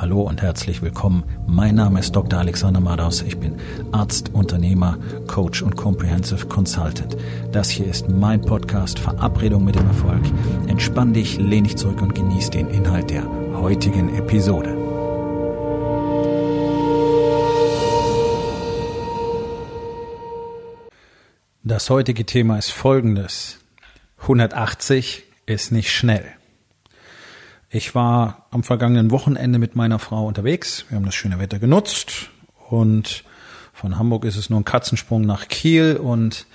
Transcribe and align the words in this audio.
Hallo 0.00 0.22
und 0.22 0.42
herzlich 0.42 0.80
willkommen. 0.80 1.24
Mein 1.48 1.74
Name 1.74 1.98
ist 1.98 2.14
Dr. 2.14 2.38
Alexander 2.38 2.78
Madaus. 2.78 3.20
Ich 3.22 3.36
bin 3.36 3.56
Arzt, 3.90 4.32
Unternehmer, 4.32 4.96
Coach 5.26 5.60
und 5.60 5.76
Comprehensive 5.76 6.46
Consultant. 6.46 7.16
Das 7.50 7.68
hier 7.68 7.88
ist 7.88 8.08
mein 8.08 8.40
Podcast 8.40 9.00
Verabredung 9.00 9.64
mit 9.64 9.74
dem 9.74 9.88
Erfolg. 9.88 10.22
Entspann 10.68 11.14
dich, 11.14 11.38
lehn 11.38 11.64
dich 11.64 11.76
zurück 11.76 12.00
und 12.00 12.14
genieß 12.14 12.50
den 12.50 12.68
Inhalt 12.68 13.10
der 13.10 13.24
heutigen 13.54 14.14
Episode. 14.14 14.76
Das 21.64 21.90
heutige 21.90 22.24
Thema 22.24 22.56
ist 22.56 22.70
folgendes. 22.70 23.58
180 24.20 25.24
ist 25.46 25.72
nicht 25.72 25.90
schnell. 25.90 26.37
Ich 27.70 27.94
war 27.94 28.46
am 28.50 28.62
vergangenen 28.62 29.10
Wochenende 29.10 29.58
mit 29.58 29.76
meiner 29.76 29.98
Frau 29.98 30.26
unterwegs. 30.26 30.86
Wir 30.88 30.96
haben 30.96 31.04
das 31.04 31.14
schöne 31.14 31.38
Wetter 31.38 31.58
genutzt 31.58 32.30
und 32.70 33.24
von 33.74 33.98
Hamburg 33.98 34.24
ist 34.24 34.36
es 34.36 34.48
nur 34.48 34.58
ein 34.58 34.64
Katzensprung 34.64 35.20
nach 35.20 35.48
Kiel 35.48 35.98
und 36.02 36.46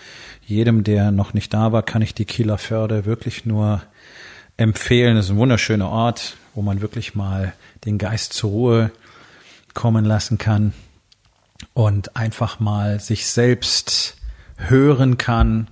jedem, 0.44 0.84
der 0.84 1.12
noch 1.12 1.36
nicht 1.36 1.54
da 1.54 1.72
war, 1.72 1.84
kann 1.84 2.02
ich 2.02 2.16
die 2.16 2.26
Kieler 2.26 2.58
Förde 2.58 3.06
wirklich 3.06 3.46
nur 3.46 3.84
empfehlen. 4.58 5.16
Es 5.16 5.26
ist 5.26 5.32
ein 5.32 5.38
wunderschöner 5.38 5.88
Ort, 5.88 6.36
wo 6.56 6.64
man 6.64 6.82
wirklich 6.82 7.14
mal 7.14 7.54
den 7.86 8.00
Geist 8.00 8.34
zur 8.34 8.50
Ruhe 8.50 8.92
kommen 9.76 10.06
lassen 10.06 10.40
kann 10.40 10.74
und 11.76 12.16
einfach 12.16 12.60
mal 12.60 13.00
sich 13.00 13.28
selbst 13.28 14.18
hören 14.58 15.20
kann 15.20 15.68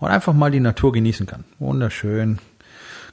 und 0.00 0.08
einfach 0.10 0.32
mal 0.32 0.50
die 0.50 0.58
Natur 0.58 0.90
genießen 0.90 1.26
kann. 1.26 1.44
Wunderschön, 1.60 2.40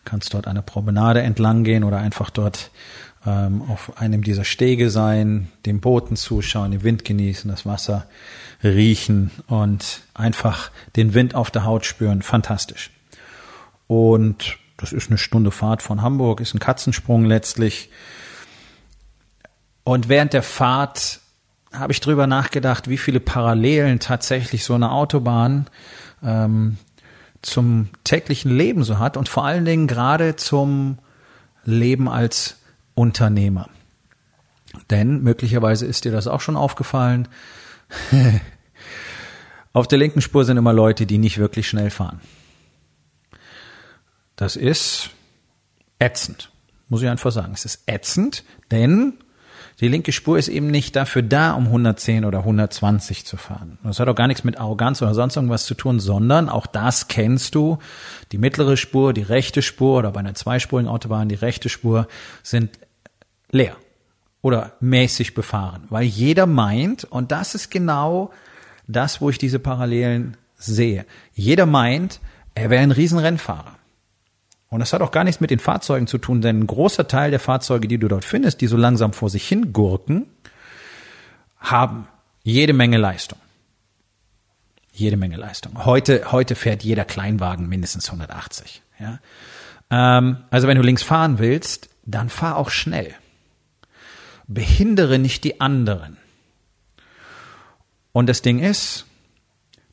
kannst 0.08 0.34
dort 0.34 0.48
eine 0.48 0.62
Promenade 0.62 1.22
entlang 1.22 1.64
gehen 1.64 1.84
oder 1.84 1.98
einfach 1.98 2.30
dort 2.30 2.72
ähm, 3.26 3.62
auf 3.70 4.00
einem 4.00 4.24
dieser 4.24 4.46
Stege 4.46 4.90
sein, 4.90 5.50
dem 5.66 5.82
Booten 5.82 6.16
zuschauen, 6.16 6.72
den 6.72 6.84
Wind 6.84 7.04
genießen, 7.06 7.52
das 7.52 7.66
Wasser 7.66 8.08
riechen 8.64 9.32
und 9.48 10.02
einfach 10.14 10.72
den 10.96 11.14
Wind 11.14 11.36
auf 11.36 11.52
der 11.52 11.66
Haut 11.66 11.86
spüren. 11.86 12.22
Fantastisch. 12.22 12.92
Und 13.88 14.58
das 14.78 14.94
ist 14.94 15.10
eine 15.10 15.18
Stunde 15.18 15.52
Fahrt 15.52 15.82
von 15.82 16.02
Hamburg, 16.02 16.40
ist 16.40 16.54
ein 16.54 16.60
Katzensprung 16.60 17.26
letztlich. 17.26 17.90
Und 19.84 20.10
während 20.10 20.34
der 20.34 20.44
Fahrt 20.44 21.20
habe 21.74 21.92
ich 21.92 22.00
drüber 22.00 22.28
nachgedacht, 22.28 22.90
wie 22.90 22.98
viele 22.98 23.20
Parallelen 23.20 24.00
tatsächlich 24.00 24.64
so 24.64 24.74
eine 24.74 24.92
Autobahn 24.92 25.68
ähm, 26.24 26.78
zum 27.42 27.90
täglichen 28.04 28.56
Leben 28.56 28.84
so 28.84 29.00
hat 29.00 29.18
und 29.18 29.30
vor 29.30 29.46
allen 29.46 29.66
Dingen 29.66 29.88
gerade 29.88 30.36
zum 30.36 30.98
Leben 31.64 32.08
als 32.10 32.58
Unternehmer. 32.96 33.70
Denn 34.90 35.22
möglicherweise 35.22 35.86
ist 35.86 36.06
dir 36.06 36.12
das 36.12 36.28
auch 36.28 36.42
schon 36.42 36.56
aufgefallen. 36.56 37.28
Auf 39.74 39.88
der 39.88 39.98
linken 39.98 40.22
Spur 40.22 40.46
sind 40.46 40.58
immer 40.58 40.74
Leute, 40.74 41.06
die 41.06 41.18
nicht 41.18 41.38
wirklich 41.38 41.68
schnell 41.68 41.90
fahren. 41.90 42.22
Das 44.36 44.56
ist 44.56 45.12
ätzend, 46.00 46.52
muss 46.90 47.02
ich 47.02 47.10
einfach 47.10 47.32
sagen. 47.32 47.54
Es 47.54 47.66
ist 47.66 47.84
ätzend, 47.88 48.44
denn 48.72 49.14
die 49.80 49.88
linke 49.88 50.12
Spur 50.12 50.40
ist 50.40 50.48
eben 50.48 50.68
nicht 50.68 50.96
dafür 50.96 51.22
da, 51.22 51.54
um 51.54 51.66
110 51.66 52.26
oder 52.26 52.40
120 52.40 53.26
zu 53.26 53.38
fahren. 53.38 53.78
Das 53.84 54.00
hat 54.00 54.08
auch 54.08 54.16
gar 54.16 54.28
nichts 54.28 54.44
mit 54.44 54.58
Arroganz 54.58 55.02
oder 55.04 55.14
sonst 55.14 55.36
irgendwas 55.36 55.66
zu 55.66 55.76
tun, 55.76 56.00
sondern 56.00 56.50
auch 56.50 56.66
das 56.66 57.08
kennst 57.08 57.54
du. 57.54 57.78
Die 58.32 58.40
mittlere 58.40 58.76
Spur, 58.76 59.14
die 59.14 59.22
rechte 59.22 59.62
Spur 59.62 60.00
oder 60.00 60.12
bei 60.12 60.20
einer 60.20 60.34
zweispurigen 60.34 60.90
Autobahn 60.90 61.30
die 61.30 61.36
rechte 61.36 61.70
Spur 61.70 62.08
sind 62.42 62.80
leer 63.52 63.76
oder 64.42 64.74
mäßig 64.80 65.36
befahren, 65.36 65.84
weil 65.90 66.06
jeder 66.06 66.48
meint, 66.48 67.04
und 67.04 67.32
das 67.32 67.54
ist 67.54 67.70
genau 67.70 68.32
das, 68.88 69.22
wo 69.22 69.30
ich 69.30 69.38
diese 69.38 69.60
Parallelen 69.60 70.38
sehe. 70.56 71.06
Jeder 71.34 71.66
meint, 71.66 72.20
er 72.56 72.70
wäre 72.70 72.82
ein 72.82 72.92
Riesenrennfahrer. 72.92 73.77
Und 74.70 74.80
das 74.80 74.92
hat 74.94 75.02
auch 75.02 75.12
gar 75.12 75.24
nichts 75.24 75.40
mit 75.40 75.50
den 75.50 75.60
Fahrzeugen 75.60 76.08
zu 76.08 76.18
tun, 76.18 76.42
denn 76.42 76.60
ein 76.60 76.68
großer 76.68 77.08
Teil 77.08 77.32
der 77.32 77.40
Fahrzeuge, 77.40 77.88
die 77.88 77.98
du 77.98 78.08
dort 78.08 78.26
findest, 78.26 78.62
die 78.62 78.68
so 78.68 78.76
langsam 78.76 79.14
vor 79.14 79.30
sich 79.30 79.48
hin 79.48 79.72
gurken, 79.72 80.28
haben 81.60 82.08
jede 82.44 82.74
Menge 82.74 82.98
Leistung. 82.98 83.40
Jede 84.92 85.16
Menge 85.16 85.38
Leistung. 85.38 85.86
Heute, 85.86 86.32
heute 86.32 86.56
fährt 86.56 86.84
jeder 86.84 87.06
Kleinwagen 87.06 87.70
mindestens 87.70 88.08
180. 88.08 88.82
Ja? 89.00 89.20
Ähm, 89.90 90.38
also 90.50 90.68
wenn 90.68 90.78
du 90.78 90.84
links 90.84 91.04
fahren 91.04 91.40
willst, 91.40 91.90
dann 92.06 92.30
fahr 92.30 92.58
auch 92.58 92.70
schnell. 92.70 93.14
Behindere 94.48 95.20
nicht 95.20 95.44
die 95.44 95.62
anderen. 95.62 96.18
Und 98.12 98.28
das 98.28 98.42
Ding 98.42 98.60
ist, 98.60 99.06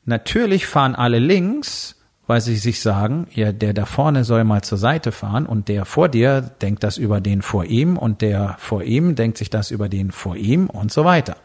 natürlich 0.05 0.65
fahren 0.65 0.95
alle 0.95 1.19
links, 1.19 1.95
weil 2.27 2.41
sie 2.41 2.55
sich 2.55 2.81
sagen, 2.81 3.27
ja, 3.33 3.51
der 3.51 3.73
da 3.73 3.85
vorne 3.85 4.23
soll 4.23 4.43
mal 4.43 4.63
zur 4.63 4.77
Seite 4.77 5.11
fahren 5.11 5.45
und 5.45 5.67
der 5.67 5.85
vor 5.85 6.09
dir 6.09 6.41
denkt 6.41 6.83
das 6.83 6.97
über 6.97 7.21
den 7.21 7.41
vor 7.41 7.65
ihm 7.65 7.97
und 7.97 8.21
der 8.21 8.55
vor 8.59 8.83
ihm 8.83 9.15
denkt 9.15 9.37
sich 9.37 9.49
das 9.49 9.71
über 9.71 9.89
den 9.89 10.11
vor 10.11 10.35
ihm 10.35 10.67
und 10.67 10.91
so 10.91 11.05
weiter. 11.05 11.37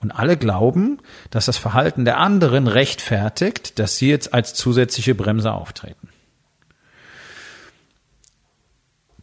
Und 0.00 0.10
alle 0.10 0.36
glauben, 0.36 0.98
dass 1.30 1.46
das 1.46 1.56
Verhalten 1.56 2.04
der 2.04 2.18
anderen 2.18 2.66
rechtfertigt, 2.66 3.78
dass 3.78 3.96
sie 3.96 4.08
jetzt 4.08 4.34
als 4.34 4.52
zusätzliche 4.52 5.14
Bremse 5.14 5.52
auftreten. 5.52 6.08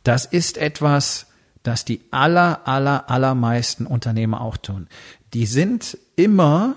Das 0.04 0.26
ist 0.26 0.58
etwas, 0.58 1.28
das 1.64 1.84
die 1.84 2.02
aller, 2.12 2.62
aller, 2.66 3.10
allermeisten 3.10 3.86
Unternehmer 3.86 4.42
auch 4.42 4.58
tun. 4.58 4.88
Die 5.34 5.46
sind 5.46 5.98
immer 6.16 6.76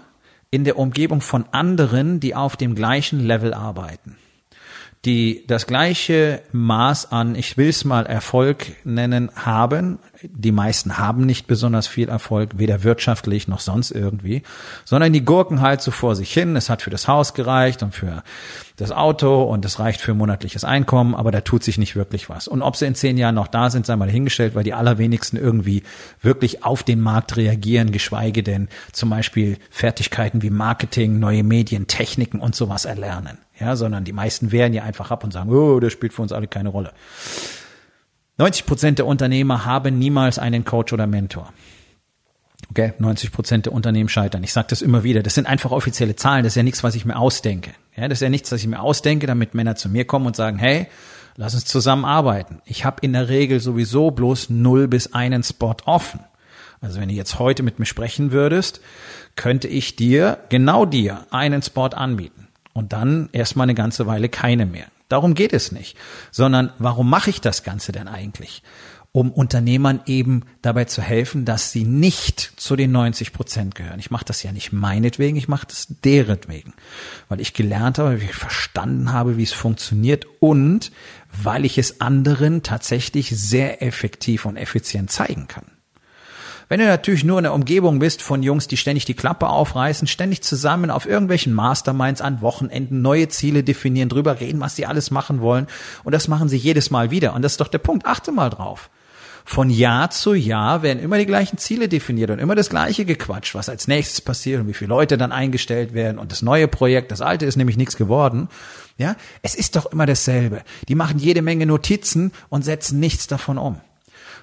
in 0.53 0.63
der 0.63 0.79
Umgebung 0.79 1.21
von 1.21 1.47
anderen, 1.51 2.21
die 2.21 2.37
auf 2.37 2.57
dem 2.57 2.77
gleichen 2.77 3.19
Level 3.19 3.53
arbeiten 3.53 4.17
die 5.05 5.45
das 5.49 5.67
gleiche 5.67 6.43
Maß 6.53 7.11
an, 7.11 7.35
ich 7.35 7.57
will 7.57 7.69
es 7.69 7.85
mal 7.85 8.07
Erfolg 8.07 8.67
nennen, 8.85 9.31
haben. 9.35 9.99
Die 10.23 10.53
meisten 10.53 10.97
haben 10.97 11.27
nicht 11.27 11.49
besonders 11.49 11.89
viel 11.89 12.09
Erfolg, 12.09 12.59
weder 12.59 12.85
wirtschaftlich 12.85 13.49
noch 13.49 13.59
sonst 13.59 13.91
irgendwie, 13.91 14.43
sondern 14.85 15.13
die 15.13 15.25
gurken 15.25 15.61
halt 15.61 15.83
so 15.83 15.91
vor 15.91 16.15
sich 16.15 16.33
hin. 16.33 16.55
Es 16.55 16.71
hat 16.71 16.83
für 16.83 16.91
das 16.91 17.09
Haus 17.09 17.35
gereicht 17.35 17.83
und 17.83 17.93
für 17.95 18.23
das 18.83 18.93
Auto 18.93 19.43
und 19.45 19.65
es 19.65 19.79
reicht 19.79 20.01
für 20.01 20.15
monatliches 20.15 20.65
Einkommen, 20.65 21.15
aber 21.15 21.31
da 21.31 21.41
tut 21.41 21.65
sich 21.65 21.79
nicht 21.79 21.97
wirklich 21.97 22.29
was. 22.29 22.49
Und 22.49 22.63
ob 22.63 22.77
sie 22.77 22.87
in 22.87 22.95
zehn 22.95 23.17
Jahren 23.17 23.35
noch 23.35 23.49
da 23.49 23.71
sind, 23.71 23.87
sei 23.87 23.97
mal 23.97 24.11
hingestellt, 24.11 24.55
weil 24.55 24.65
die 24.65 24.75
allerwenigsten 24.75 25.39
irgendwie 25.39 25.83
wirklich 26.21 26.65
auf 26.65 26.83
den 26.83 27.01
Markt 27.01 27.37
reagieren, 27.37 27.93
geschweige 27.93 28.43
denn 28.43 28.69
zum 28.93 29.11
Beispiel 29.11 29.59
Fertigkeiten 29.71 30.43
wie 30.43 30.51
Marketing, 30.51 31.19
neue 31.19 31.43
Medien, 31.43 31.87
Techniken 31.87 32.41
und 32.41 32.55
sowas 32.55 32.85
erlernen 32.85 33.39
ja, 33.63 33.77
sondern 33.77 34.05
die 34.05 34.13
meisten 34.13 34.53
wehren 34.53 34.75
ja 34.75 34.83
einfach 34.83 35.11
ab 35.11 35.25
und 35.25 35.33
sagen, 35.33 35.51
oh, 35.53 35.79
das 35.81 35.93
spielt 35.93 36.13
für 36.13 36.23
uns 36.23 36.33
alle 36.33 36.49
keine 36.49 36.69
Rolle. 36.69 36.93
90 38.39 38.67
Prozent 38.67 38.99
der 38.99 39.07
Unternehmer 39.07 39.65
haben 39.65 39.99
niemals 39.99 40.39
einen 40.39 40.65
Coach 40.65 40.93
oder 40.93 41.07
Mentor. 41.07 41.53
Okay, 42.73 42.95
90 42.97 43.33
Prozent 43.33 43.67
der 43.67 43.75
Unternehmen 43.75 44.09
scheitern. 44.09 44.43
Ich 44.43 44.55
sage 44.55 44.69
das 44.71 44.81
immer 44.81 45.03
wieder. 45.03 45.23
Das 45.23 45.35
sind 45.35 45.47
einfach 45.47 45.73
offizielle 45.73 46.17
Zahlen. 46.17 46.43
Das 46.43 46.53
ist 46.53 46.57
ja 46.57 46.63
nichts, 46.63 46.83
was 46.83 46.95
ich 46.95 47.05
mir 47.05 47.19
ausdenke. 47.19 47.73
Ja, 47.95 48.09
das 48.09 48.17
ist 48.17 48.23
ja 48.23 48.31
nichts, 48.31 48.51
was 48.51 48.63
ich 48.63 48.67
mir 48.67 48.81
ausdenke, 48.81 49.27
damit 49.27 49.53
Männer 49.53 49.77
zu 49.77 49.91
mir 49.91 50.07
kommen 50.07 50.25
und 50.25 50.37
sagen, 50.37 50.57
hey, 50.57 50.87
lass 51.37 51.53
uns 51.53 51.67
zusammenarbeiten. 51.67 52.63
Ich 52.65 52.87
habe 52.87 52.97
in 53.03 53.13
der 53.13 53.29
Regel 53.29 53.61
sowieso 53.61 54.11
bloß 54.11 54.49
null 54.49 54.89
bis 54.89 55.13
einen 55.13 55.43
Spot 55.43 55.77
offen. 55.85 56.21
Also 56.81 56.99
wenn 56.99 57.11
du 57.11 57.15
jetzt 57.15 57.39
heute 57.39 57.63
mit 57.63 57.79
mir 57.79 57.85
sprechen 57.85 58.33
würdest, 58.33 58.81
könnte 59.37 59.69
ich 59.69 59.95
dir, 59.95 60.39
genau 60.49 60.87
dir, 60.87 61.27
einen 61.31 61.61
Spot 61.61 61.89
anbieten 61.89 62.49
und 62.73 62.95
dann 62.95 63.29
erstmal 63.33 63.67
eine 63.67 63.75
ganze 63.75 64.07
Weile 64.07 64.31
keine 64.31 64.65
mehr. 64.65 64.87
Darum 65.11 65.35
geht 65.35 65.53
es 65.53 65.73
nicht, 65.73 65.99
sondern 66.31 66.73
warum 66.79 67.11
mache 67.11 67.29
ich 67.29 67.43
das 67.43 67.65
Ganze 67.65 67.93
denn 67.93 68.09
eigentlich? 68.09 68.63
Um 69.15 69.31
Unternehmern 69.31 70.01
eben 70.07 70.45
dabei 70.63 70.87
zu 70.87 71.03
helfen, 71.03 71.45
dass 71.45 71.71
sie 71.71 71.85
nicht 71.85 72.55
zu 72.57 72.77
den 72.77 72.93
90 72.93 73.35
Prozent 73.35 73.75
gehören. 73.75 73.99
Ich 73.99 74.11
mache 74.11 74.25
das 74.25 74.43
ja 74.43 74.53
nicht 74.53 74.73
meinetwegen, 74.73 75.37
ich 75.37 75.49
mache 75.49 75.67
das 75.67 75.89
deretwegen, 76.03 76.73
weil 77.29 77.41
ich 77.41 77.53
gelernt 77.53 77.99
habe, 77.99 78.23
wie 78.23 78.25
ich 78.25 78.35
verstanden 78.35 79.13
habe, 79.13 79.37
wie 79.37 79.43
es 79.43 79.53
funktioniert 79.53 80.25
und 80.41 80.93
weil 81.43 81.67
ich 81.67 81.77
es 81.77 82.01
anderen 82.01 82.63
tatsächlich 82.63 83.29
sehr 83.31 83.83
effektiv 83.83 84.47
und 84.47 84.57
effizient 84.57 85.11
zeigen 85.11 85.47
kann. 85.47 85.67
Wenn 86.73 86.81
du 86.81 86.87
natürlich 86.87 87.23
nur 87.23 87.39
in 87.39 87.43
der 87.43 87.53
Umgebung 87.53 87.99
bist 87.99 88.23
von 88.23 88.43
Jungs, 88.43 88.67
die 88.67 88.79
ständig 88.79 89.05
die 89.05 89.13
Klappe 89.13 89.51
aufreißen, 89.51 90.09
ständig 90.09 90.41
zusammen 90.41 90.91
auf 90.91 91.05
irgendwelchen 91.05 91.53
Masterminds 91.53 92.23
an 92.23 92.41
Wochenenden 92.41 93.03
neue 93.03 93.29
Ziele 93.29 93.63
definieren, 93.63 94.09
drüber 94.09 94.41
reden, 94.41 94.59
was 94.61 94.75
sie 94.75 94.87
alles 94.87 95.11
machen 95.11 95.43
wollen, 95.43 95.67
und 96.03 96.13
das 96.13 96.29
machen 96.29 96.49
sie 96.49 96.57
jedes 96.57 96.91
Mal 96.91 97.11
wieder. 97.11 97.35
Und 97.35 97.43
das 97.43 97.53
ist 97.53 97.61
doch 97.61 97.69
der 97.69 97.77
Punkt. 97.77 98.07
Achte 98.07 98.33
mal 98.33 98.49
drauf. 98.49 98.89
Von 99.45 99.71
Jahr 99.71 100.11
zu 100.11 100.35
Jahr 100.35 100.83
werden 100.83 101.03
immer 101.03 101.19
die 101.19 101.27
gleichen 101.27 101.59
Ziele 101.59 101.89
definiert 101.89 102.31
und 102.31 102.39
immer 102.39 102.55
das 102.55 102.71
gleiche 102.71 103.05
gequatscht, 103.05 103.55
was 103.55 103.69
als 103.69 103.89
nächstes 103.89 104.21
passiert 104.21 104.61
und 104.61 104.69
wie 104.69 104.75
viele 104.75 104.91
Leute 104.91 105.19
dann 105.19 105.33
eingestellt 105.33 105.95
werden 105.95 106.19
und 106.19 106.33
das 106.33 106.43
neue 106.43 106.69
Projekt, 106.69 107.11
das 107.11 107.21
alte 107.21 107.47
ist 107.47 107.57
nämlich 107.57 107.77
nichts 107.77 107.97
geworden. 107.97 108.49
Ja, 108.99 109.17
es 109.43 109.55
ist 109.55 109.77
doch 109.77 109.87
immer 109.87 110.07
dasselbe. 110.07 110.63
Die 110.89 110.95
machen 110.95 111.19
jede 111.19 111.43
Menge 111.43 111.67
Notizen 111.67 112.33
und 112.49 112.65
setzen 112.65 113.01
nichts 113.01 113.27
davon 113.27 113.59
um. 113.59 113.81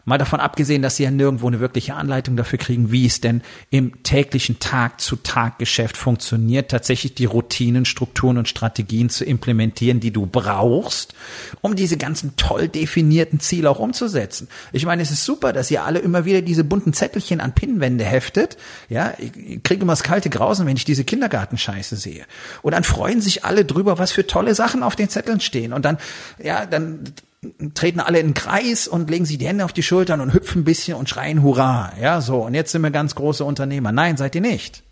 Mal 0.06 0.18
davon 0.18 0.40
abgesehen, 0.40 0.81
dass 0.81 0.96
sie 0.96 1.04
ja 1.04 1.12
nirgendwo 1.12 1.48
eine 1.48 1.60
wirkliche 1.60 1.96
Anleitung 1.96 2.36
dafür 2.36 2.60
kriegen, 2.60 2.92
wie 2.92 3.06
es 3.06 3.22
denn 3.22 3.42
im 3.69 4.04
täglichen 4.04 4.60
Tag-zu-Tag-Geschäft 4.60 5.98
funktioniert, 5.98 6.72
tatsächlich 6.72 7.16
die 7.16 7.25
Routinen, 7.25 7.86
Strukturen 7.86 8.38
und 8.38 8.48
Strategien 8.48 9.10
zu 9.10 9.25
implementieren, 9.25 10.00
die 10.00 10.12
du 10.12 10.25
brauchst, 10.25 11.13
um 11.62 11.75
diese 11.75 11.98
ganzen 11.98 12.36
toll 12.36 12.68
definierten 12.68 13.40
Ziele 13.40 13.69
auch 13.69 13.80
umzusetzen. 13.80 14.48
Ich 14.72 14.86
meine, 14.86 15.01
es 15.01 15.12
ist 15.12 15.25
super, 15.25 15.54
dass 15.54 15.72
ihr 15.72 15.84
alle 15.84 16.00
immer 16.00 16.25
wieder 16.25 16.42
diese 16.42 16.63
bunten 16.63 16.94
Zettelchen 16.94 17.42
an 17.42 17.54
Pinnwände 17.54 18.04
heftet. 18.04 18.57
Ja, 18.90 19.13
ich 19.18 19.63
kriege 19.63 19.84
immer 19.84 19.94
das 19.94 20.04
kalte 20.04 20.30
Grausen, 20.30 20.66
wenn 20.66 20.78
ich 20.78 20.86
diese 20.86 21.04
Kindergartenscheiße 21.04 21.96
sehe. 21.96 22.25
Und 22.62 22.74
dann 22.74 22.84
freuen 22.84 23.22
sich 23.22 23.46
alle 23.46 23.66
drüber, 23.66 24.00
was 24.00 24.12
für 24.12 24.25
tolle 24.25 24.56
Sachen 24.56 24.84
auf 24.84 24.96
den 24.96 25.10
Zetteln 25.10 25.40
stehen. 25.40 25.74
Und 25.74 25.86
dann, 25.86 25.98
ja, 26.42 26.66
dann 26.66 27.04
treten 27.74 28.00
alle 28.00 28.19
in 28.19 28.27
den 28.30 28.33
Kreis 28.33 28.88
und 28.88 29.09
legen 29.09 29.25
sich 29.25 29.38
die 29.38 29.47
Hände 29.47 29.65
auf 29.65 29.74
die 29.74 29.83
Schultern 29.83 30.21
und 30.21 30.33
hüpfen 30.33 30.62
ein 30.62 30.65
bisschen 30.65 30.97
und 30.97 31.09
schreien 31.09 31.41
Hurra. 31.41 31.94
Ja, 32.01 32.21
so. 32.21 32.45
Und 32.45 32.53
jetzt 32.53 32.71
sind 32.71 32.81
wir 32.81 32.91
ganz 32.91 33.15
große 33.15 33.44
Unternehmer. 33.44 33.91
Nein, 33.91 34.18
seid 34.18 34.36
ihr 34.36 34.41
nicht. 34.41 34.83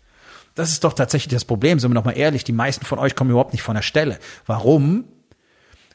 Das 0.54 0.70
ist 0.70 0.82
doch 0.84 0.94
tatsächlich 0.94 1.32
das 1.32 1.44
Problem. 1.44 1.78
Sind 1.78 1.90
wir 1.90 1.94
noch 1.94 2.04
mal 2.04 2.16
ehrlich. 2.16 2.44
Die 2.44 2.52
meisten 2.52 2.84
von 2.84 2.98
euch 2.98 3.14
kommen 3.14 3.30
überhaupt 3.30 3.52
nicht 3.52 3.62
von 3.62 3.74
der 3.74 3.82
Stelle. 3.82 4.18
Warum? 4.46 5.04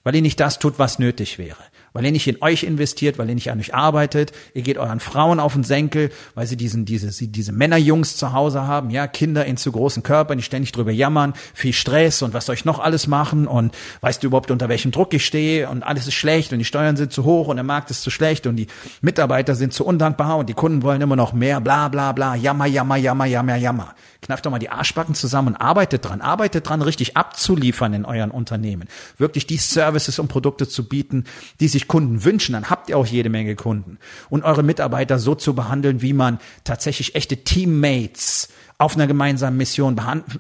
Weil 0.04 0.16
ihr 0.16 0.22
nicht 0.22 0.40
das 0.40 0.60
tut, 0.60 0.80
was 0.80 1.00
nötig 1.00 1.38
wäre 1.38 1.58
weil 1.94 2.06
ihr 2.06 2.12
nicht 2.12 2.28
in 2.28 2.42
euch 2.42 2.64
investiert, 2.64 3.18
weil 3.18 3.30
ihr 3.30 3.36
nicht 3.36 3.52
an 3.52 3.60
euch 3.60 3.74
arbeitet. 3.74 4.34
Ihr 4.54 4.64
geht 4.64 4.78
euren 4.78 5.00
Frauen 5.00 5.40
auf 5.40 5.54
den 5.54 5.64
Senkel, 5.64 6.10
weil 6.36 6.48
sie 6.48 6.58
diesen, 6.58 6.86
diese, 6.86 7.12
sie, 7.12 7.28
diese 7.28 7.52
Männerjungs 7.52 8.18
zu 8.18 8.34
Hause 8.34 8.68
haben, 8.68 8.90
ja, 8.90 9.08
Kinder 9.08 9.46
in 9.46 9.58
zu 9.58 9.72
großen 9.72 10.04
Körpern, 10.04 10.38
die 10.38 10.44
ständig 10.44 10.72
drüber 10.72 10.92
jammern, 10.92 11.34
viel 11.54 11.74
Stress 11.74 12.22
und 12.22 12.34
was 12.34 12.48
soll 12.48 12.56
ich 12.56 12.66
noch 12.66 12.80
alles 12.80 13.08
machen 13.08 13.48
und 13.48 13.76
weißt 14.02 14.22
du 14.24 14.28
überhaupt, 14.28 14.52
unter 14.52 14.70
welchem 14.70 14.92
Druck 14.92 15.14
ich 15.14 15.26
stehe 15.26 15.70
und 15.70 15.84
alles 15.84 16.08
ist 16.08 16.16
schlecht 16.16 16.52
und 16.52 16.60
die 16.60 16.66
Steuern 16.66 16.98
sind 16.98 17.14
zu 17.14 17.24
hoch 17.24 17.48
und 17.48 17.58
der 17.58 17.64
Markt 17.64 17.92
ist 17.92 18.02
zu 18.02 18.10
schlecht 18.10 18.48
und 18.48 18.56
die 18.56 18.68
Mitarbeiter 19.02 19.56
sind 19.56 19.74
zu 19.74 19.86
undankbar 19.86 20.38
und 20.38 20.50
die 20.50 20.54
Kunden 20.54 20.82
wollen 20.82 21.02
immer 21.02 21.16
noch 21.16 21.34
mehr, 21.34 21.62
bla, 21.62 21.88
bla, 21.88 22.12
bla, 22.12 22.36
jammer, 22.36 22.66
jammer, 22.66 22.98
jammer, 22.98 23.26
jammer, 23.26 23.56
jammer. 23.56 23.96
Kneift 24.24 24.46
doch 24.46 24.52
mal 24.52 24.60
die 24.60 24.70
Arschbacken 24.70 25.16
zusammen 25.16 25.50
und 25.50 25.56
arbeitet 25.58 26.06
dran. 26.06 26.22
Arbeitet 26.22 26.68
dran, 26.68 26.82
richtig 26.82 27.16
abzuliefern 27.16 27.94
in 27.94 28.06
euren 28.06 28.32
Unternehmen. 28.32 28.88
Wirklich 29.18 29.46
die 29.46 29.58
Services 29.58 30.18
und 30.18 30.30
Produkte 30.30 30.68
zu 30.68 30.88
bieten, 30.88 31.26
die 31.60 31.68
sich 31.68 31.88
Kunden 31.88 32.24
wünschen. 32.24 32.54
Dann 32.54 32.70
habt 32.70 32.90
ihr 32.90 32.98
auch 32.98 33.06
jede 33.06 33.30
Menge 33.30 33.56
Kunden. 33.56 34.00
Und 34.30 34.44
eure 34.44 34.64
Mitarbeiter 34.64 35.20
so 35.20 35.36
zu 35.36 35.54
behandeln, 35.54 36.02
wie 36.02 36.14
man 36.14 36.40
tatsächlich 36.64 37.16
echte 37.16 37.38
Teammates 37.38 38.50
auf 38.78 38.96
einer 38.96 39.08
gemeinsamen 39.08 39.58
Mission 39.58 40.00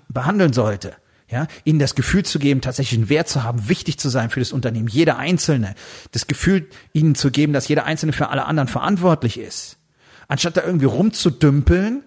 behandeln 0.10 0.54
sollte. 0.54 0.96
Ja, 1.30 1.48
ihnen 1.64 1.80
das 1.80 1.96
Gefühl 1.96 2.24
zu 2.24 2.38
geben, 2.38 2.62
tatsächlich 2.62 3.00
einen 3.00 3.10
Wert 3.10 3.28
zu 3.28 3.44
haben, 3.44 3.68
wichtig 3.68 3.98
zu 3.98 4.10
sein 4.10 4.30
für 4.30 4.40
das 4.40 4.52
Unternehmen, 4.52 4.88
jeder 4.88 5.18
Einzelne. 5.18 5.74
Das 6.12 6.28
Gefühl 6.28 6.70
ihnen 6.92 7.16
zu 7.16 7.32
geben, 7.32 7.54
dass 7.54 7.68
jeder 7.68 7.86
Einzelne 7.86 8.14
für 8.14 8.30
alle 8.30 8.46
anderen 8.46 8.68
verantwortlich 8.68 9.40
ist. 9.40 9.78
Anstatt 10.28 10.58
da 10.58 10.64
irgendwie 10.64 10.86
rumzudümpeln 10.86 12.04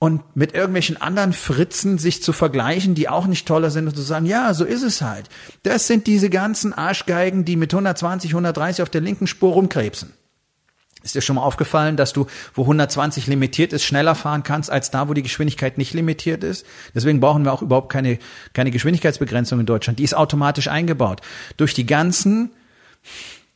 und 0.00 0.34
mit 0.34 0.54
irgendwelchen 0.54 1.00
anderen 1.00 1.34
Fritzen 1.34 1.98
sich 1.98 2.22
zu 2.22 2.32
vergleichen, 2.32 2.94
die 2.94 3.10
auch 3.10 3.26
nicht 3.26 3.46
toller 3.46 3.70
sind 3.70 3.86
und 3.86 3.94
zu 3.94 4.00
sagen, 4.00 4.24
ja, 4.24 4.54
so 4.54 4.64
ist 4.64 4.82
es 4.82 5.02
halt. 5.02 5.28
Das 5.62 5.86
sind 5.86 6.06
diese 6.06 6.30
ganzen 6.30 6.72
Arschgeigen, 6.72 7.44
die 7.44 7.54
mit 7.54 7.72
120, 7.74 8.30
130 8.30 8.82
auf 8.82 8.88
der 8.88 9.02
linken 9.02 9.26
Spur 9.26 9.52
rumkrebsen. 9.52 10.14
Ist 11.02 11.14
dir 11.14 11.20
schon 11.20 11.36
mal 11.36 11.42
aufgefallen, 11.42 11.98
dass 11.98 12.14
du, 12.14 12.26
wo 12.54 12.62
120 12.62 13.26
limitiert 13.26 13.74
ist, 13.74 13.84
schneller 13.84 14.14
fahren 14.14 14.42
kannst, 14.42 14.70
als 14.70 14.90
da, 14.90 15.10
wo 15.10 15.14
die 15.14 15.22
Geschwindigkeit 15.22 15.76
nicht 15.76 15.92
limitiert 15.92 16.44
ist? 16.44 16.64
Deswegen 16.94 17.20
brauchen 17.20 17.44
wir 17.44 17.52
auch 17.52 17.62
überhaupt 17.62 17.92
keine, 17.92 18.18
keine 18.54 18.70
Geschwindigkeitsbegrenzung 18.70 19.60
in 19.60 19.66
Deutschland. 19.66 19.98
Die 19.98 20.04
ist 20.04 20.16
automatisch 20.16 20.68
eingebaut. 20.68 21.20
Durch 21.58 21.74
die 21.74 21.86
ganzen 21.86 22.52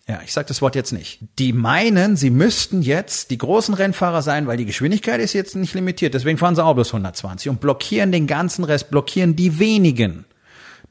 ja, 0.06 0.20
ich 0.22 0.32
sage 0.32 0.48
das 0.48 0.60
Wort 0.60 0.74
jetzt 0.74 0.92
nicht. 0.92 1.20
Die 1.38 1.54
meinen, 1.54 2.16
sie 2.16 2.28
müssten 2.28 2.82
jetzt 2.82 3.30
die 3.30 3.38
großen 3.38 3.72
Rennfahrer 3.72 4.20
sein, 4.20 4.46
weil 4.46 4.58
die 4.58 4.66
Geschwindigkeit 4.66 5.18
ist 5.20 5.32
jetzt 5.32 5.56
nicht 5.56 5.72
limitiert. 5.74 6.12
Deswegen 6.12 6.36
fahren 6.36 6.54
sie 6.54 6.62
auch 6.62 6.74
bloß 6.74 6.88
120 6.88 7.48
und 7.48 7.60
blockieren 7.60 8.12
den 8.12 8.26
ganzen 8.26 8.64
Rest, 8.64 8.90
blockieren 8.90 9.34
die 9.34 9.58
wenigen, 9.58 10.26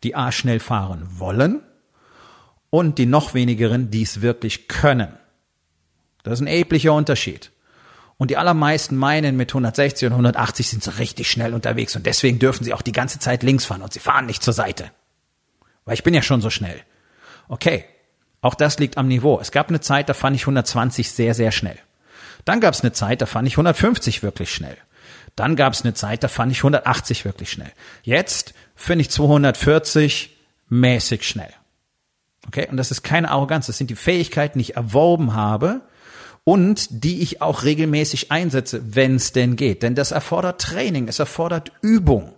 die 0.04 0.15
A 0.15 0.31
schnell 0.31 0.60
fahren 0.60 1.07
wollen 1.18 1.62
und 2.71 2.98
die 2.98 3.06
noch 3.06 3.36
wenigeren, 3.36 3.92
die 3.92 4.01
es 4.01 4.21
wirklich 4.21 4.68
können. 4.68 5.13
Das 6.24 6.33
ist 6.33 6.42
ein 6.42 6.48
erheblicher 6.48 6.94
Unterschied. 6.94 7.51
Und 8.18 8.31
die 8.31 8.38
allermeisten 8.38 8.95
meinen, 8.95 9.38
mit 9.38 9.51
160 9.51 10.07
und 10.07 10.13
180 10.13 10.69
sind 10.69 10.83
sie 10.83 10.98
richtig 10.98 11.30
schnell 11.30 11.54
unterwegs 11.54 11.95
und 11.95 12.06
deswegen 12.06 12.39
dürfen 12.39 12.63
sie 12.63 12.74
auch 12.74 12.81
die 12.81 12.92
ganze 12.92 13.19
Zeit 13.19 13.44
links 13.44 13.66
fahren 13.66 13.83
und 13.83 13.94
sie 13.94 14.00
fahren 14.00 14.25
nicht 14.25 14.42
zur 14.42 14.54
Seite. 14.54 14.89
Weil 15.86 15.95
ich 15.95 16.04
bin 16.04 16.16
ja 16.16 16.21
schon 16.24 16.42
so 16.42 16.50
schnell. 16.50 16.80
Okay, 17.48 17.86
auch 18.44 18.56
das 18.56 18.78
liegt 18.78 18.98
am 18.98 19.07
Niveau. 19.07 19.40
Es 19.40 19.51
gab 19.51 19.69
eine 19.69 19.80
Zeit, 19.80 20.10
da 20.10 20.13
fand 20.13 20.36
ich 20.36 20.44
120 20.44 21.10
sehr, 21.12 21.34
sehr 21.34 21.51
schnell. 21.51 21.80
Dann 22.44 22.60
gab 22.60 22.74
es 22.74 22.81
eine 22.81 22.92
Zeit, 22.92 23.22
da 23.22 23.25
fand 23.25 23.48
ich 23.48 23.54
150 23.54 24.22
wirklich 24.22 24.54
schnell. 24.54 24.78
Dann 25.38 25.56
gab 25.56 25.74
es 25.74 25.84
eine 25.84 25.94
Zeit, 25.94 26.24
da 26.24 26.28
fand 26.28 26.51
ich 26.51 26.60
180 26.60 27.24
wirklich 27.24 27.50
schnell. 27.50 27.72
Jetzt 28.04 28.54
finde 28.75 29.04
ich 29.04 29.10
240 29.10 30.38
mäßig 30.68 31.25
schnell. 31.25 31.54
Okay, 32.45 32.68
und 32.69 32.75
das 32.75 32.92
ist 32.92 33.01
keine 33.01 33.31
Arroganz, 33.31 33.68
das 33.68 33.78
sind 33.78 33.90
die 33.90 33.95
Fähigkeiten, 33.95 34.60
die 34.60 34.63
ich 34.63 34.75
erworben 34.75 35.34
habe 35.34 35.80
und 36.44 36.88
die 36.90 37.22
ich 37.22 37.42
auch 37.42 37.63
regelmäßig 37.63 38.30
einsetze, 38.30 38.81
wenn 38.94 39.16
es 39.16 39.31
denn 39.31 39.56
geht. 39.56 39.84
Denn 39.84 39.95
das 39.95 40.12
erfordert 40.12 40.60
Training, 40.60 41.07
es 41.07 41.19
erfordert 41.19 41.72
Übung. 41.81 42.34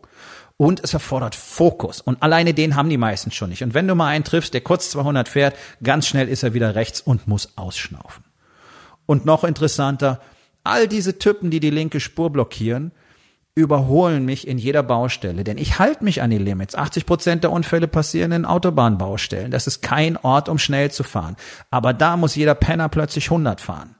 Und 0.57 0.81
es 0.84 0.94
erfordert 0.94 1.36
Fokus. 1.36 2.00
Und 2.00 2.24
alleine 2.24 2.54
den 2.54 2.75
haben 2.75 2.90
die 2.90 2.98
meisten 2.98 3.31
schon 3.31 3.50
nicht. 3.50 3.63
Und 3.63 3.74
wenn 3.74 3.88
du 3.88 3.96
mal 3.96 4.07
einen 4.07 4.24
triffst, 4.24 4.54
der 4.54 4.62
kurz 4.62 4.90
200 4.92 5.28
fährt, 5.28 5.56
ganz 5.84 6.07
schnell 6.07 6.30
ist 6.30 6.44
er 6.44 6.54
wieder 6.54 6.75
rechts 6.75 7.02
und 7.02 7.28
muss 7.28 7.57
ausschnaufen. 7.57 8.24
Und 9.06 9.25
noch 9.25 9.44
interessanter, 9.44 10.22
all 10.63 10.88
diese 10.88 11.19
Typen, 11.19 11.52
die 11.52 11.60
die 11.60 11.69
linke 11.69 12.00
Spur 12.00 12.30
blockieren, 12.30 12.92
überholen 13.56 14.25
mich 14.25 14.48
in 14.48 14.57
jeder 14.57 14.84
Baustelle, 14.84 15.46
denn 15.46 15.57
ich 15.57 15.80
halte 15.80 16.04
mich 16.04 16.22
an 16.22 16.30
die 16.30 16.38
Limits. 16.38 16.75
80 16.75 17.06
Prozent 17.06 17.44
der 17.44 17.54
Unfälle 17.54 17.88
passieren 17.88 18.34
in 18.34 18.46
Autobahnbaustellen. 18.46 19.50
Das 19.50 19.66
ist 19.66 19.81
kein 19.81 20.18
Ort, 20.18 20.50
um 20.50 20.60
schnell 20.60 20.92
zu 20.92 21.04
fahren. 21.04 21.38
Aber 21.72 21.94
da 21.94 22.18
muss 22.18 22.36
jeder 22.36 22.54
Penner 22.54 22.90
plötzlich 22.90 23.25
100 23.25 23.62
fahren. 23.62 23.96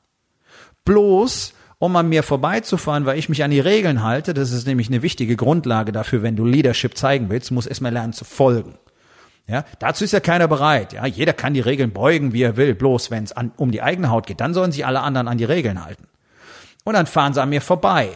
Bloß, 0.84 1.54
um 1.78 1.96
an 1.96 2.10
mir 2.10 2.24
vorbeizufahren, 2.24 3.06
weil 3.06 3.20
ich 3.20 3.30
mich 3.30 3.44
an 3.44 3.52
die 3.52 3.60
Regeln 3.60 4.04
halte. 4.04 4.34
Das 4.34 4.52
ist 4.52 4.68
nämlich 4.68 4.88
eine 4.88 5.02
wichtige 5.02 5.36
Grundlage 5.36 5.92
dafür, 5.92 6.24
wenn 6.24 6.36
du 6.36 6.46
Leadership 6.46 6.98
zeigen 6.98 7.30
willst, 7.30 7.52
muss 7.52 7.68
erstmal 7.68 7.94
lernen 7.94 8.14
zu 8.14 8.26
folgen. 8.26 8.78
Ja, 9.48 9.64
dazu 9.80 10.04
ist 10.04 10.14
ja 10.14 10.20
keiner 10.20 10.48
bereit. 10.48 10.94
Ja, 10.94 11.06
jeder 11.06 11.34
kann 11.34 11.54
die 11.54 11.60
Regeln 11.60 11.92
beugen, 11.92 12.34
wie 12.34 12.42
er 12.42 12.58
will. 12.58 12.74
Bloß 12.74 13.12
wenn 13.12 13.26
es 13.26 13.34
um 13.58 13.72
die 13.72 13.84
eigene 13.84 14.10
Haut 14.10 14.26
geht, 14.26 14.42
dann 14.42 14.54
sollen 14.56 14.72
sich 14.72 14.86
alle 14.86 15.02
anderen 15.02 15.28
an 15.28 15.38
die 15.38 15.44
Regeln 15.44 15.84
halten. 15.84 16.08
Und 16.84 16.94
dann 16.94 17.06
fahren 17.06 17.34
sie 17.34 17.42
an 17.42 17.50
mir 17.50 17.62
vorbei. 17.62 18.10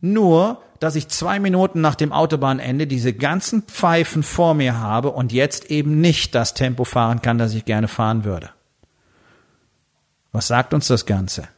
Nur, 0.00 0.62
dass 0.80 0.96
ich 0.96 1.08
zwei 1.08 1.38
Minuten 1.40 1.80
nach 1.80 1.94
dem 1.94 2.12
Autobahnende 2.12 2.86
diese 2.86 3.12
ganzen 3.12 3.62
Pfeifen 3.62 4.22
vor 4.22 4.54
mir 4.54 4.78
habe 4.78 5.10
und 5.10 5.32
jetzt 5.32 5.70
eben 5.70 6.00
nicht 6.00 6.34
das 6.34 6.54
Tempo 6.54 6.84
fahren 6.84 7.22
kann, 7.22 7.38
das 7.38 7.54
ich 7.54 7.64
gerne 7.64 7.88
fahren 7.88 8.24
würde. 8.24 8.50
Was 10.32 10.46
sagt 10.46 10.74
uns 10.74 10.88
das 10.88 11.06
Ganze? 11.06 11.48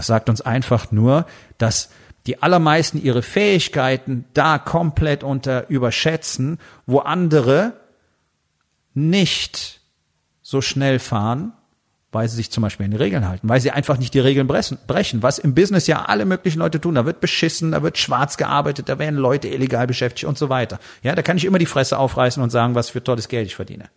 Das 0.00 0.06
sagt 0.06 0.30
uns 0.30 0.40
einfach 0.40 0.92
nur, 0.92 1.26
dass 1.58 1.90
die 2.26 2.42
allermeisten 2.42 3.02
ihre 3.02 3.20
Fähigkeiten 3.20 4.24
da 4.32 4.56
komplett 4.56 5.22
unter 5.22 5.68
überschätzen, 5.68 6.58
wo 6.86 7.00
andere 7.00 7.74
nicht 8.94 9.82
so 10.40 10.62
schnell 10.62 11.00
fahren, 11.00 11.52
weil 12.12 12.30
sie 12.30 12.36
sich 12.36 12.50
zum 12.50 12.62
Beispiel 12.62 12.84
an 12.84 12.92
die 12.92 12.96
Regeln 12.96 13.28
halten, 13.28 13.46
weil 13.46 13.60
sie 13.60 13.72
einfach 13.72 13.98
nicht 13.98 14.14
die 14.14 14.20
Regeln 14.20 14.46
brechen, 14.46 15.22
was 15.22 15.38
im 15.38 15.54
Business 15.54 15.86
ja 15.86 16.06
alle 16.06 16.24
möglichen 16.24 16.60
Leute 16.60 16.80
tun. 16.80 16.94
Da 16.94 17.04
wird 17.04 17.20
beschissen, 17.20 17.72
da 17.72 17.82
wird 17.82 17.98
schwarz 17.98 18.38
gearbeitet, 18.38 18.88
da 18.88 18.98
werden 18.98 19.16
Leute 19.16 19.48
illegal 19.48 19.86
beschäftigt 19.86 20.24
und 20.24 20.38
so 20.38 20.48
weiter. 20.48 20.78
Ja, 21.02 21.14
da 21.14 21.20
kann 21.20 21.36
ich 21.36 21.44
immer 21.44 21.58
die 21.58 21.66
Fresse 21.66 21.98
aufreißen 21.98 22.42
und 22.42 22.48
sagen, 22.48 22.74
was 22.74 22.88
für 22.88 23.04
tolles 23.04 23.28
Geld 23.28 23.48
ich 23.48 23.54
verdiene. 23.54 23.90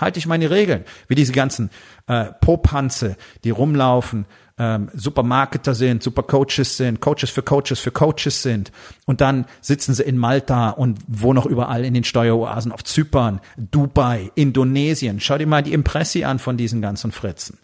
Halte 0.00 0.18
ich 0.18 0.26
meine 0.26 0.48
Regeln, 0.48 0.86
wie 1.06 1.14
diese 1.14 1.32
ganzen 1.32 1.68
äh, 2.06 2.26
Popanze, 2.40 3.16
die 3.44 3.50
rumlaufen, 3.50 4.24
ähm, 4.56 4.88
super 4.94 5.22
Marketer 5.22 5.74
sind, 5.74 6.02
super 6.02 6.22
Coaches 6.22 6.76
sind, 6.76 7.00
Coaches 7.00 7.30
für 7.30 7.42
Coaches 7.42 7.80
für 7.80 7.90
Coaches 7.90 8.42
sind. 8.42 8.70
Und 9.04 9.20
dann 9.20 9.46
sitzen 9.60 9.94
sie 9.94 10.04
in 10.04 10.16
Malta 10.16 10.70
und 10.70 11.00
wo 11.08 11.32
noch 11.32 11.46
überall 11.46 11.84
in 11.84 11.94
den 11.94 12.04
Steueroasen 12.04 12.70
auf 12.70 12.84
Zypern, 12.84 13.40
Dubai, 13.56 14.30
Indonesien. 14.34 15.20
Schau 15.20 15.38
dir 15.38 15.46
mal 15.46 15.62
die 15.62 15.72
Impressi 15.72 16.24
an 16.24 16.38
von 16.38 16.56
diesen 16.56 16.80
ganzen 16.80 17.10
Fritzen. 17.10 17.58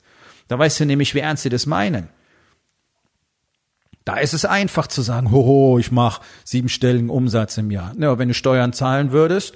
Da 0.49 0.59
weißt 0.59 0.81
du 0.81 0.87
nämlich, 0.87 1.15
wie 1.15 1.21
ernst 1.21 1.45
sie 1.45 1.49
das 1.49 1.67
meinen. 1.67 2.09
Da 4.05 4.17
ist 4.17 4.33
es 4.33 4.45
einfach 4.45 4.89
zu 4.89 5.03
sagen, 5.03 5.31
hoho, 5.31 5.79
ich 5.79 5.93
mache 5.93 6.23
siebenstelligen 6.45 7.11
Umsatz 7.11 7.57
im 7.59 7.71
Jahr. 7.71 7.95
Ja, 7.99 8.19
wenn 8.19 8.29
du 8.29 8.35
Steuern 8.35 8.73
zahlen 8.73 9.13
würdest, 9.13 9.55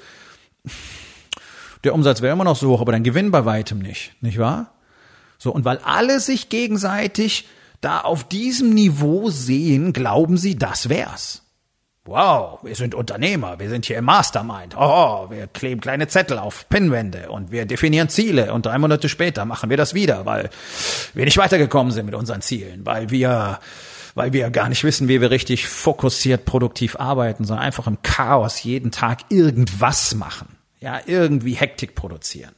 der 1.82 1.94
Umsatz 1.94 2.22
wäre 2.22 2.32
immer 2.32 2.44
noch 2.44 2.56
so 2.56 2.70
hoch, 2.70 2.80
aber 2.80 2.92
dein 2.92 3.02
Gewinn 3.02 3.32
bei 3.32 3.44
weitem 3.44 3.80
nicht, 3.80 4.12
nicht 4.22 4.38
wahr? 4.38 4.73
So, 5.38 5.52
und 5.52 5.64
weil 5.64 5.78
alle 5.78 6.20
sich 6.20 6.48
gegenseitig 6.48 7.46
da 7.80 8.00
auf 8.00 8.24
diesem 8.24 8.70
Niveau 8.70 9.30
sehen, 9.30 9.92
glauben 9.92 10.36
sie, 10.36 10.56
das 10.56 10.88
wär's. 10.88 11.42
Wow, 12.06 12.58
wir 12.62 12.74
sind 12.74 12.94
Unternehmer, 12.94 13.58
wir 13.58 13.70
sind 13.70 13.86
hier 13.86 13.96
im 13.96 14.04
Mastermind. 14.04 14.76
Oh, 14.76 15.30
wir 15.30 15.46
kleben 15.46 15.80
kleine 15.80 16.06
Zettel 16.06 16.38
auf 16.38 16.68
Pinnwände 16.68 17.30
und 17.30 17.50
wir 17.50 17.64
definieren 17.64 18.10
Ziele 18.10 18.52
und 18.52 18.66
drei 18.66 18.76
Monate 18.76 19.08
später 19.08 19.46
machen 19.46 19.70
wir 19.70 19.78
das 19.78 19.94
wieder, 19.94 20.26
weil 20.26 20.50
wir 21.14 21.24
nicht 21.24 21.38
weitergekommen 21.38 21.92
sind 21.94 22.04
mit 22.04 22.14
unseren 22.14 22.42
Zielen, 22.42 22.84
weil 22.84 23.08
wir, 23.08 23.58
weil 24.14 24.34
wir 24.34 24.50
gar 24.50 24.68
nicht 24.68 24.84
wissen, 24.84 25.08
wie 25.08 25.22
wir 25.22 25.30
richtig 25.30 25.66
fokussiert 25.66 26.44
produktiv 26.44 26.96
arbeiten, 26.96 27.44
sondern 27.44 27.64
einfach 27.64 27.86
im 27.86 28.02
Chaos 28.02 28.62
jeden 28.62 28.90
Tag 28.90 29.20
irgendwas 29.30 30.14
machen. 30.14 30.48
Ja, 30.80 31.00
irgendwie 31.06 31.54
Hektik 31.54 31.94
produzieren. 31.94 32.52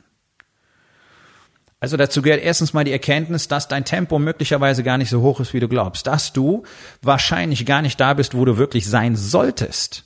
Also 1.78 1.97
dazu 1.97 2.23
gehört 2.23 2.42
erstens 2.42 2.73
mal 2.73 2.85
die 2.85 2.92
Erkenntnis, 2.92 3.49
dass 3.49 3.68
dein 3.68 3.85
Tempo 3.85 4.18
möglicherweise 4.18 4.83
gar 4.83 4.97
nicht 4.97 5.11
so 5.11 5.21
hoch 5.21 5.40
ist, 5.40 5.52
wie 5.52 5.61
du 5.61 5.68
glaubst, 5.68 6.06
dass 6.06 6.33
du 6.33 6.62
wahrscheinlich 7.02 7.66
gar 7.66 7.83
nicht 7.83 8.00
da 8.00 8.14
bist, 8.14 8.35
wo 8.35 8.45
du 8.45 8.56
wirklich 8.56 8.87
sein 8.87 9.14
solltest. 9.14 10.04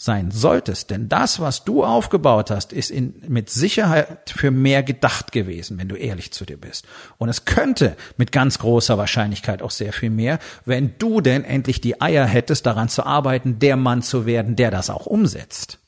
Sein 0.00 0.30
solltest, 0.30 0.90
denn 0.90 1.08
das, 1.08 1.40
was 1.40 1.64
du 1.64 1.84
aufgebaut 1.84 2.52
hast, 2.52 2.72
ist 2.72 2.90
in, 2.90 3.20
mit 3.26 3.50
Sicherheit 3.50 4.30
für 4.30 4.52
mehr 4.52 4.84
gedacht 4.84 5.32
gewesen, 5.32 5.76
wenn 5.76 5.88
du 5.88 5.96
ehrlich 5.96 6.32
zu 6.32 6.44
dir 6.44 6.56
bist. 6.56 6.86
Und 7.18 7.28
es 7.28 7.46
könnte 7.46 7.96
mit 8.16 8.30
ganz 8.30 8.60
großer 8.60 8.96
Wahrscheinlichkeit 8.96 9.60
auch 9.60 9.72
sehr 9.72 9.92
viel 9.92 10.10
mehr, 10.10 10.38
wenn 10.64 10.94
du 10.98 11.20
denn 11.20 11.42
endlich 11.42 11.80
die 11.80 12.00
Eier 12.00 12.26
hättest, 12.26 12.64
daran 12.66 12.88
zu 12.88 13.06
arbeiten, 13.06 13.58
der 13.58 13.76
Mann 13.76 14.02
zu 14.02 14.24
werden, 14.24 14.54
der 14.54 14.70
das 14.70 14.88
auch 14.88 15.06
umsetzt. 15.06 15.80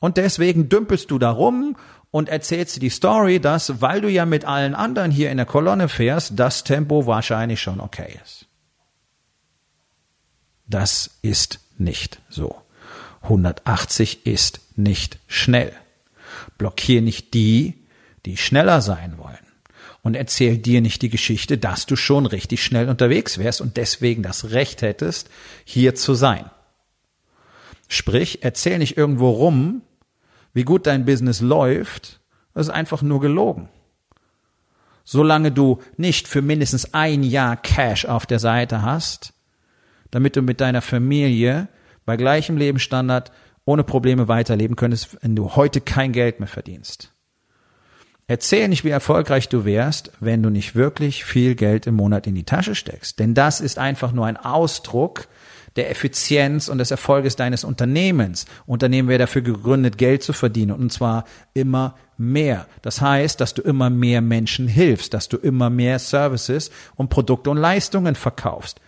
Und 0.00 0.16
deswegen 0.16 0.68
dümpelst 0.68 1.10
du 1.12 1.20
da 1.20 1.30
rum 1.30 1.76
und 2.14 2.28
erzählst 2.28 2.80
die 2.80 2.90
Story, 2.90 3.40
dass, 3.40 3.80
weil 3.80 4.00
du 4.00 4.08
ja 4.08 4.24
mit 4.24 4.44
allen 4.44 4.76
anderen 4.76 5.10
hier 5.10 5.32
in 5.32 5.36
der 5.36 5.46
Kolonne 5.46 5.88
fährst, 5.88 6.34
das 6.36 6.62
Tempo 6.62 7.08
wahrscheinlich 7.08 7.60
schon 7.60 7.80
okay 7.80 8.20
ist. 8.22 8.46
Das 10.68 11.18
ist 11.22 11.58
nicht 11.76 12.20
so. 12.28 12.54
180 13.22 14.26
ist 14.26 14.60
nicht 14.76 15.18
schnell. 15.26 15.72
Blockier 16.56 17.02
nicht 17.02 17.34
die, 17.34 17.84
die 18.26 18.36
schneller 18.36 18.80
sein 18.80 19.18
wollen. 19.18 19.36
Und 20.02 20.14
erzähl 20.14 20.56
dir 20.58 20.82
nicht 20.82 21.02
die 21.02 21.10
Geschichte, 21.10 21.58
dass 21.58 21.84
du 21.84 21.96
schon 21.96 22.26
richtig 22.26 22.62
schnell 22.62 22.88
unterwegs 22.88 23.38
wärst 23.38 23.60
und 23.60 23.76
deswegen 23.76 24.22
das 24.22 24.52
Recht 24.52 24.82
hättest, 24.82 25.30
hier 25.64 25.96
zu 25.96 26.14
sein. 26.14 26.48
Sprich, 27.88 28.44
erzähl 28.44 28.78
nicht 28.78 28.96
irgendwo 28.96 29.30
rum, 29.30 29.82
wie 30.54 30.64
gut 30.64 30.86
dein 30.86 31.04
Business 31.04 31.40
läuft, 31.40 32.20
ist 32.54 32.70
einfach 32.70 33.02
nur 33.02 33.20
gelogen. 33.20 33.68
Solange 35.04 35.52
du 35.52 35.82
nicht 35.96 36.28
für 36.28 36.40
mindestens 36.40 36.94
ein 36.94 37.22
Jahr 37.22 37.56
Cash 37.56 38.06
auf 38.06 38.24
der 38.24 38.38
Seite 38.38 38.82
hast, 38.82 39.34
damit 40.10 40.36
du 40.36 40.42
mit 40.42 40.60
deiner 40.60 40.80
Familie 40.80 41.68
bei 42.06 42.16
gleichem 42.16 42.56
Lebensstandard 42.56 43.32
ohne 43.66 43.82
Probleme 43.82 44.28
weiterleben 44.28 44.76
könntest, 44.76 45.18
wenn 45.22 45.36
du 45.36 45.56
heute 45.56 45.80
kein 45.80 46.12
Geld 46.12 46.38
mehr 46.38 46.48
verdienst. 46.48 47.10
Erzähl 48.26 48.68
nicht, 48.68 48.84
wie 48.84 48.90
erfolgreich 48.90 49.50
du 49.50 49.66
wärst, 49.66 50.12
wenn 50.20 50.42
du 50.42 50.48
nicht 50.48 50.74
wirklich 50.74 51.24
viel 51.24 51.54
Geld 51.54 51.86
im 51.86 51.96
Monat 51.96 52.26
in 52.26 52.34
die 52.34 52.44
Tasche 52.44 52.74
steckst. 52.74 53.18
Denn 53.18 53.34
das 53.34 53.60
ist 53.60 53.78
einfach 53.78 54.12
nur 54.12 54.24
ein 54.24 54.38
Ausdruck 54.38 55.26
der 55.76 55.90
Effizienz 55.90 56.68
und 56.68 56.78
des 56.78 56.90
Erfolges 56.90 57.36
deines 57.36 57.64
Unternehmens. 57.64 58.46
Unternehmen 58.66 59.08
wäre 59.08 59.18
dafür 59.18 59.42
gegründet, 59.42 59.98
Geld 59.98 60.22
zu 60.22 60.32
verdienen 60.32 60.72
und 60.72 60.92
zwar 60.92 61.24
immer 61.52 61.96
mehr. 62.16 62.66
Das 62.82 63.00
heißt, 63.00 63.40
dass 63.40 63.54
du 63.54 63.62
immer 63.62 63.90
mehr 63.90 64.20
Menschen 64.20 64.68
hilfst, 64.68 65.14
dass 65.14 65.28
du 65.28 65.36
immer 65.36 65.70
mehr 65.70 65.98
Services 65.98 66.70
und 66.94 67.10
Produkte 67.10 67.50
und 67.50 67.56
Leistungen 67.56 68.14
verkaufst. 68.14 68.80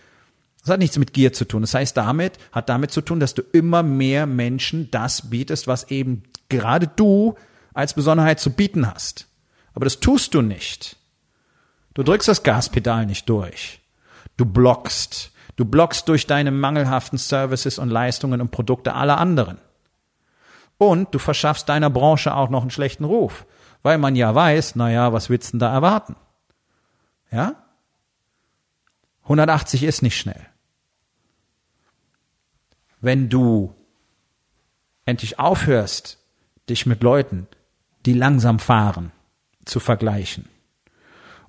Das 0.61 0.73
hat 0.73 0.79
nichts 0.79 0.97
mit 0.97 1.13
Gier 1.13 1.33
zu 1.33 1.45
tun. 1.45 1.61
Das 1.61 1.73
heißt, 1.73 1.95
damit 1.95 2.33
hat 2.51 2.69
damit 2.69 2.91
zu 2.91 3.01
tun, 3.01 3.19
dass 3.19 3.33
du 3.33 3.41
immer 3.53 3.83
mehr 3.83 4.25
Menschen 4.25 4.91
das 4.91 5.29
bietest, 5.29 5.67
was 5.67 5.91
eben 5.91 6.23
gerade 6.49 6.87
du 6.87 7.35
als 7.73 7.93
Besonderheit 7.93 8.39
zu 8.39 8.51
bieten 8.51 8.91
hast. 8.91 9.27
Aber 9.73 9.85
das 9.85 9.99
tust 9.99 10.33
du 10.33 10.41
nicht. 10.41 10.97
Du 11.93 12.03
drückst 12.03 12.27
das 12.27 12.43
Gaspedal 12.43 13.05
nicht 13.05 13.29
durch. 13.29 13.79
Du 14.35 14.45
blockst. 14.45 15.31
Du 15.57 15.65
blockst 15.65 16.07
durch 16.07 16.27
deine 16.27 16.51
mangelhaften 16.51 17.17
Services 17.17 17.79
und 17.79 17.89
Leistungen 17.89 18.39
und 18.39 18.51
Produkte 18.51 18.93
aller 18.93 19.17
anderen. 19.17 19.57
Und 20.77 21.13
du 21.13 21.19
verschaffst 21.19 21.67
deiner 21.67 21.89
Branche 21.89 22.35
auch 22.35 22.49
noch 22.49 22.61
einen 22.61 22.69
schlechten 22.69 23.03
Ruf, 23.03 23.45
weil 23.81 23.97
man 23.97 24.15
ja 24.15 24.33
weiß, 24.33 24.75
na 24.75 24.91
ja, 24.91 25.11
was 25.11 25.29
willst 25.29 25.49
du 25.49 25.51
denn 25.53 25.59
da 25.59 25.73
erwarten? 25.73 26.15
Ja? 27.31 27.55
180 29.23 29.83
ist 29.83 30.03
nicht 30.03 30.17
schnell. 30.17 30.45
Wenn 33.01 33.27
du 33.27 33.73
endlich 35.05 35.39
aufhörst, 35.39 36.19
dich 36.69 36.85
mit 36.85 37.01
Leuten, 37.01 37.47
die 38.05 38.13
langsam 38.13 38.59
fahren, 38.59 39.11
zu 39.65 39.79
vergleichen, 39.79 40.47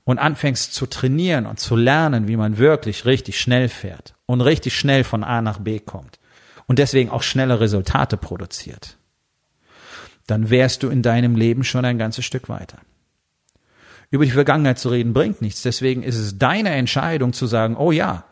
und 0.08 0.18
anfängst 0.18 0.72
zu 0.72 0.86
trainieren 0.86 1.44
und 1.44 1.60
zu 1.60 1.76
lernen, 1.76 2.28
wie 2.28 2.38
man 2.38 2.56
wirklich 2.56 3.04
richtig 3.04 3.38
schnell 3.38 3.68
fährt 3.68 4.14
und 4.24 4.40
richtig 4.40 4.74
schnell 4.74 5.04
von 5.04 5.22
A 5.22 5.42
nach 5.42 5.58
B 5.58 5.80
kommt 5.80 6.18
und 6.66 6.78
deswegen 6.78 7.10
auch 7.10 7.22
schnelle 7.22 7.60
Resultate 7.60 8.16
produziert, 8.16 8.96
dann 10.26 10.48
wärst 10.48 10.82
du 10.82 10.88
in 10.88 11.02
deinem 11.02 11.36
Leben 11.36 11.62
schon 11.62 11.84
ein 11.84 11.98
ganzes 11.98 12.24
Stück 12.24 12.48
weiter. 12.48 12.78
Über 14.10 14.24
die 14.24 14.30
Vergangenheit 14.30 14.78
zu 14.78 14.88
reden 14.88 15.12
bringt 15.12 15.42
nichts. 15.42 15.60
Deswegen 15.60 16.02
ist 16.02 16.16
es 16.16 16.38
deine 16.38 16.70
Entscheidung 16.70 17.34
zu 17.34 17.46
sagen, 17.46 17.76
oh 17.76 17.92
ja, 17.92 18.24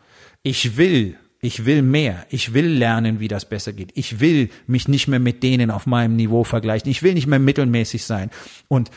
ich 0.43 0.79
will, 0.79 1.19
ich 1.43 1.67
will 1.67 1.83
mehr. 1.83 2.25
Ich 2.31 2.55
will 2.55 2.69
lernen, 2.69 3.21
wie 3.21 3.29
das 3.29 3.47
besser 3.47 3.75
geht. 3.75 3.93
Ich 3.95 4.19
will 4.19 4.49
mich 4.67 4.89
nicht 4.89 5.09
mehr 5.09 5.21
mit 5.21 5.43
denen 5.43 5.71
auf 5.71 5.85
meinem 5.85 6.17
Niveau 6.17 6.43
vergleichen. 6.43 6.91
Ich 6.91 7.03
will 7.03 7.13
nicht 7.13 7.27
mehr 7.27 7.39
mittelmäßig 7.39 8.07
sein. 8.07 8.31
Und 8.69 8.91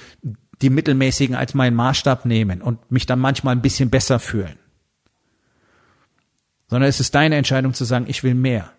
die 0.61 0.69
mittelmäßigen 0.69 1.35
als 1.35 1.53
meinen 1.53 1.75
Maßstab 1.75 2.23
nehmen 2.25 2.61
und 2.61 2.91
mich 2.91 3.05
dann 3.05 3.19
manchmal 3.19 3.55
ein 3.55 3.61
bisschen 3.61 3.89
besser 3.89 4.19
fühlen. 4.19 4.57
Sondern 6.67 6.89
es 6.89 6.99
ist 6.99 7.15
deine 7.15 7.37
Entscheidung 7.37 7.73
zu 7.73 7.85
sagen, 7.85 8.05
ich 8.07 8.23
will 8.23 8.35
mehr. 8.35 8.71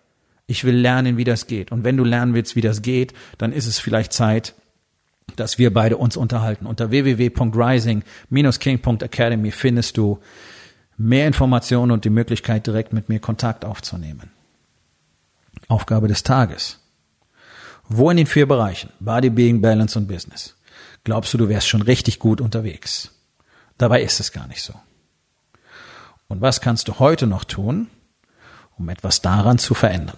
Ich 0.47 0.63
will 0.63 0.75
lernen, 0.75 1.17
wie 1.17 1.23
das 1.23 1.45
geht. 1.47 1.71
Und 1.71 1.83
wenn 1.83 1.97
du 1.97 2.03
lernen 2.03 2.33
willst, 2.33 2.55
wie 2.55 2.61
das 2.61 2.81
geht, 2.81 3.13
dann 3.37 3.53
ist 3.53 3.67
es 3.67 3.77
vielleicht 3.79 4.13
Zeit, 4.13 4.55
dass 5.35 5.57
wir 5.57 5.73
beide 5.73 5.97
uns 5.97 6.15
unterhalten. 6.17 6.65
Unter 6.65 6.91
www.rising-king.academy 6.91 9.51
findest 9.51 9.97
du 9.97 10.19
mehr 10.97 11.27
Informationen 11.27 11.91
und 11.91 12.05
die 12.05 12.09
Möglichkeit, 12.09 12.65
direkt 12.67 12.93
mit 12.93 13.09
mir 13.09 13.19
Kontakt 13.19 13.65
aufzunehmen. 13.65 14.31
Aufgabe 15.67 16.07
des 16.07 16.23
Tages. 16.23 16.79
Wo 17.87 18.09
in 18.09 18.17
den 18.17 18.27
vier 18.27 18.47
Bereichen? 18.47 18.89
Body, 18.99 19.29
Being, 19.29 19.61
Balance 19.61 19.97
und 19.97 20.07
Business 20.07 20.55
glaubst 21.03 21.33
du, 21.33 21.37
du 21.37 21.49
wärst 21.49 21.67
schon 21.67 21.81
richtig 21.81 22.19
gut 22.19 22.41
unterwegs. 22.41 23.11
Dabei 23.77 24.01
ist 24.03 24.19
es 24.19 24.31
gar 24.31 24.47
nicht 24.47 24.61
so. 24.61 24.73
Und 26.27 26.41
was 26.41 26.61
kannst 26.61 26.87
du 26.87 26.99
heute 26.99 27.27
noch 27.27 27.43
tun, 27.43 27.87
um 28.77 28.89
etwas 28.89 29.21
daran 29.21 29.57
zu 29.57 29.73
verändern? 29.73 30.17